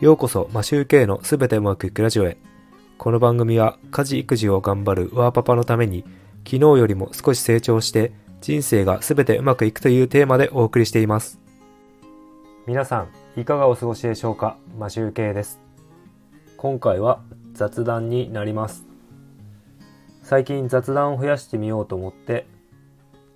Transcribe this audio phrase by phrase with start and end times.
[0.00, 2.38] ようこそマシューケイのすべてうまくいくラジオへ。
[2.96, 6.04] この番組は家事育児を頑張るワーパパのために
[6.46, 11.38] 昨日よりも少し成長して人生がすべてうまくいくというテーマでお送りしています。
[12.66, 14.56] 皆さんいかがお過ごしでしょうか？
[14.78, 15.60] マシューケイです。
[16.56, 17.20] 今回は
[17.52, 18.86] 雑談になります。
[20.22, 22.46] 最近雑談を増やしてみようと思って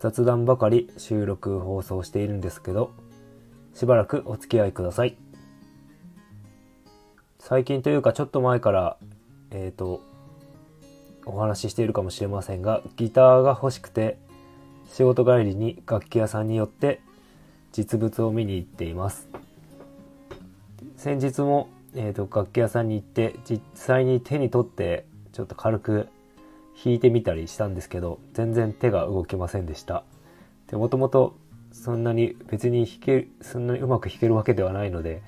[0.00, 2.92] 雑談ばかり収録放送しているんですけど
[3.74, 5.18] しばらくお付き合いください。
[7.46, 8.96] 最近というかちょっと前から
[9.50, 10.00] えっ、ー、と
[11.26, 14.16] お話ししているかもしれませんがギターが欲しくて
[14.90, 17.02] 仕事帰りに楽器屋さんによって
[17.70, 19.28] 実物を見に行っています。
[20.96, 26.08] 先日も、えーと、楽器屋さんに行って実際に手に取ってちょっと軽く
[26.82, 30.02] 弾いてみたりしたんですけど全然手が動きませんでした。
[30.68, 31.36] でもともと
[31.72, 35.20] そんなに別に弾けそんなにうまく弾けるわけではないので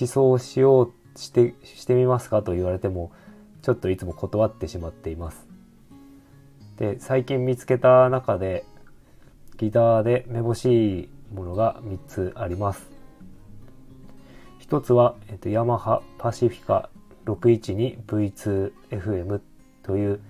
[0.00, 3.12] 思想しようしてしてみますかと言われても
[3.62, 5.46] ちょっといつも断ってしまっています。
[6.76, 8.64] で最近見つけた中で
[9.58, 12.90] ギターでめぼしいものが3つあります。
[14.58, 16.88] 一つは、えっと、ヤマハパシフィカ
[17.26, 19.40] 612V2FM
[19.82, 20.20] という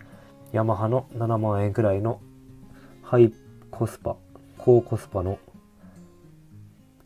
[0.53, 2.21] ヤマハの7万円くらいの
[3.03, 3.33] ハイ
[3.71, 4.17] コスパ
[4.59, 5.39] 高コスパの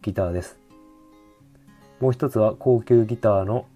[0.02, 0.65] ギターです。
[2.00, 3.66] もう一つは高級ギターの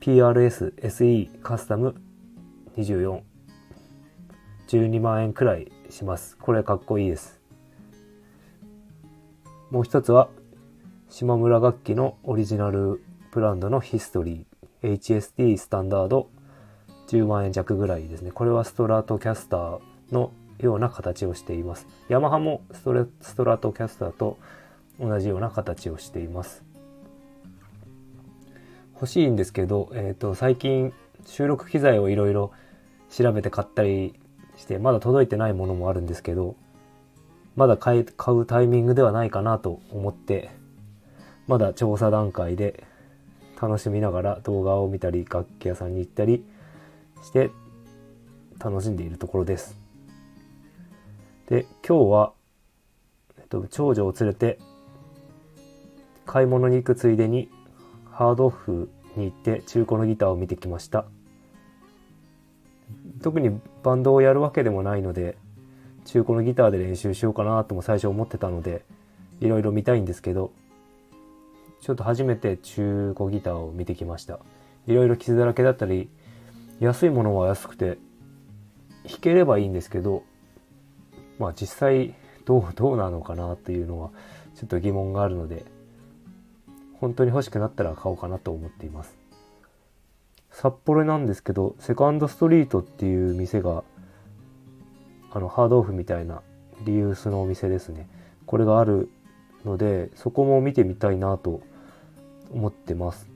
[0.00, 1.94] PRS SE カスタム
[2.76, 3.20] 24
[4.68, 6.36] 12万円くらいします。
[6.38, 7.40] これかっこいいです。
[9.70, 10.28] もう一つは
[11.08, 14.94] 島村楽器のオリジナルブランドのヒストリー。
[14.94, 16.30] HST スタンダード。
[17.08, 18.32] 10万円弱ぐらいですね。
[18.32, 21.86] これはストラトキャスターのような形をしています。
[22.08, 22.92] ヤマハもスト
[23.44, 24.38] ラトキャスターと
[24.98, 26.64] 同じような形をしています。
[28.96, 30.92] 欲しいんですけど、えっ、ー、と、最近
[31.26, 32.52] 収録機材をいろいろ
[33.10, 34.18] 調べて買ったり
[34.56, 36.56] して、まだ届いてないものもあるんですけど、
[37.56, 40.50] まだ買買うタイミングではないかなと思って、
[41.46, 42.84] まだ調査段階で
[43.60, 46.44] 楽しみながら動画を見たり、楽器屋さんに行ったり
[47.22, 47.50] して
[48.58, 49.78] 楽しんでいるところです。
[51.48, 52.32] で、今日は、
[53.38, 54.58] えっと、長女を連れて
[56.24, 57.50] 買い物に行くついでに
[58.10, 61.06] ハードオフに行って中古のギターを見てきました。
[63.22, 65.36] 特にバンドをやるわけでもないので
[66.04, 68.82] 中古のギターで練習しようかなとも最初思ってたので
[69.40, 70.52] いろいろ見たいんですけど
[71.80, 74.38] ちょっと初めて中古ギターを見てきました。
[74.86, 76.08] いろいろ傷だらけだったり
[76.78, 77.98] 安いものは安くて
[79.04, 80.22] 弾ければいいんですけど
[81.38, 84.10] まあ実際どうどうなのかなっていうのは
[84.54, 85.64] ちょっと疑問があるので
[87.00, 89.16] 本当に欲しくなったら買おうかなと思っています。
[90.50, 93.84] 札幌なんですけど、セカンドストリートっていう店が、
[95.30, 96.42] あの、ハードオフみたいな
[96.86, 98.08] リユースのお店ですね。
[98.46, 99.10] これがある
[99.64, 101.60] ので、そこも見てみたいなと
[102.52, 103.28] 思ってます。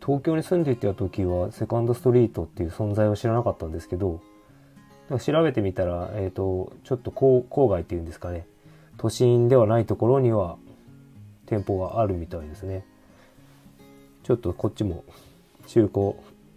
[0.00, 4.20] 東京に住んでいた時はセカンドストリートっていう存在を知らなかったんですけど、
[5.20, 8.46] 調べてみたら、えっ、ー、と、ちょっと郊外っていうんですかね、
[8.96, 10.56] 都心ではないところには
[11.52, 12.82] 店舗があるみたいですね。
[14.22, 15.04] ちょっとこっちも
[15.66, 16.14] 中古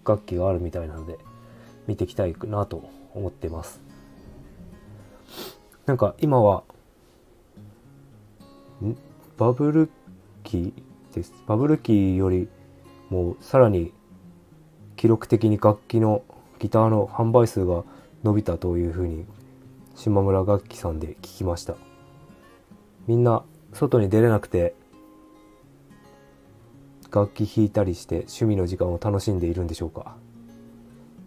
[0.07, 1.17] 楽器があるみたいなので
[1.85, 3.81] 見ていきたいなと思ってます。
[5.85, 6.63] なんか今は
[9.37, 9.89] バブル
[10.45, 10.73] 期
[11.13, 11.33] です。
[11.45, 12.47] バブル期より
[13.09, 13.91] もさらに
[14.95, 16.23] 記録的に楽器の
[16.59, 17.83] ギターの販売数が
[18.23, 19.25] 伸びたというふうに
[19.93, 21.75] 島村楽器さんで聞きました。
[23.07, 24.73] みんな外に出れなくて
[27.15, 30.17] 楽器弾いたりして趣味の時間を楽しんでいるんでしょうか？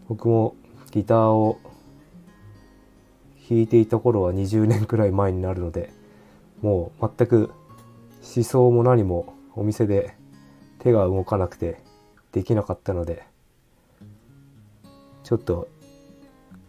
[0.07, 0.55] 僕も
[0.91, 1.59] ギターを
[3.49, 5.91] 弾いていた頃は20年くらい前になるので
[6.61, 7.51] もう全く
[8.37, 10.15] 思想も何もお店で
[10.79, 11.81] 手が動かなくて
[12.33, 13.25] できなかったので
[15.25, 15.69] ちょっと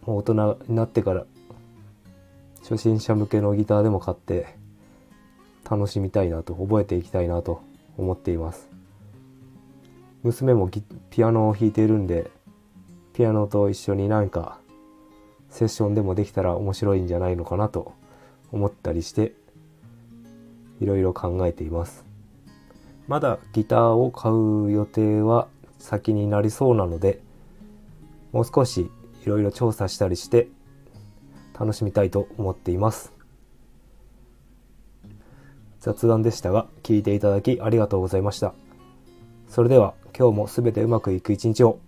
[0.06, 1.26] もう大人になってから
[2.62, 4.56] 初心者向けのギターでも買って
[5.70, 7.62] 楽しみたいなと覚えていきたいなと
[7.98, 8.69] 思っています。
[10.22, 10.70] 娘も
[11.10, 12.30] ピアノを弾いているんで
[13.14, 14.58] ピアノと一緒になんか
[15.48, 17.92] セッションでもできたら面白いんじゃないのかなと
[18.52, 19.32] 思ったりして
[20.80, 22.04] いろいろ考えています
[23.08, 27.20] まだギターを買う予定は先になりそうなので
[28.32, 28.90] もう少し
[29.24, 30.48] いろいろ調査したりして
[31.58, 33.12] 楽しみたいと思っています
[35.80, 38.52] 雑談でしたが、聞いていただきありがとうございました。
[39.50, 41.80] それでは今日も全てうまくいく一日を。